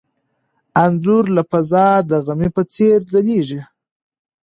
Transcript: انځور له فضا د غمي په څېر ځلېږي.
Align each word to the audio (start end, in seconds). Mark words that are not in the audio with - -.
انځور 0.83 1.23
له 1.35 1.43
فضا 1.51 1.87
د 2.09 2.11
غمي 2.25 2.49
په 2.55 2.63
څېر 2.73 2.97
ځلېږي. 3.11 3.61